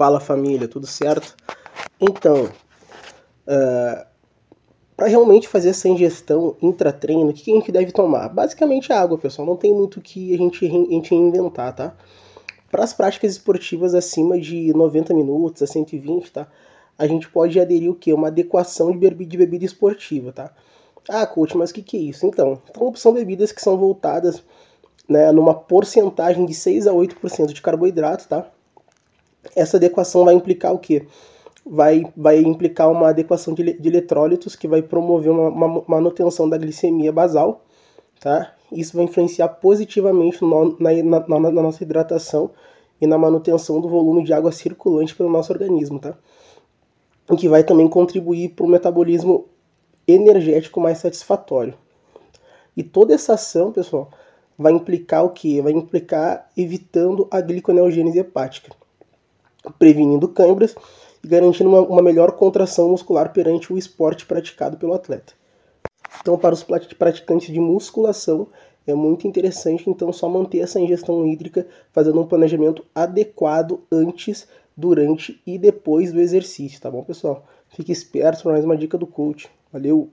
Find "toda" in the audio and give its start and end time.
52.82-53.14